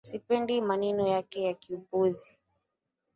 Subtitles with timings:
[0.05, 2.35] Sipendi maneno yake ya kiupuzi